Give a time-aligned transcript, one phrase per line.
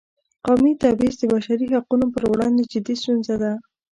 [0.45, 3.53] قومي تبعیض د بشري حقونو پر وړاندې جدي ستونزه ده.